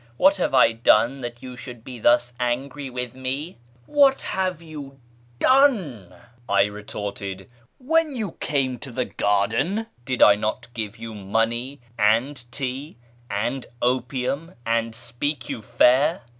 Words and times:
What 0.17 0.37
have 0.37 0.55
I 0.55 0.71
done 0.71 1.21
that 1.21 1.43
you 1.43 1.55
should 1.55 1.83
be 1.83 1.99
thus 1.99 2.33
angry 2.39 2.89
with 2.89 3.13
me?"" 3.13 3.59
What 3.99 4.21
have 4.23 4.59
you 4.59 4.97
done?" 5.37 6.11
I 6.49 6.63
retorted;" 6.63 7.47
when 7.77 8.15
you 8.15 8.31
came 8.39 8.79
to 8.79 8.91
the 8.91 9.05
garden, 9.05 9.85
did 10.03 10.23
I 10.23 10.33
not 10.33 10.69
give 10.73 10.97
you 10.97 11.13
money 11.13 11.81
and 11.99 12.43
tea 12.51 12.97
and 13.29 13.67
opium, 13.79 14.55
and 14.65 14.95
speak 14.95 15.49
you 15.49 15.61
fair 15.61 16.23